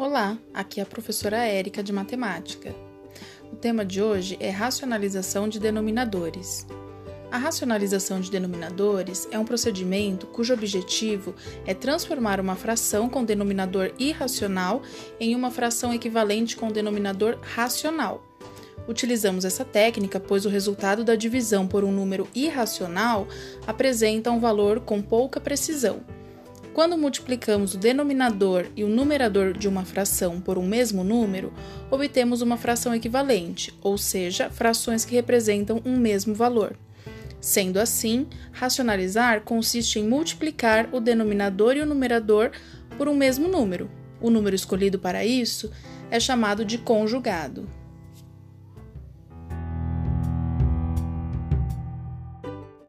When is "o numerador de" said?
28.84-29.66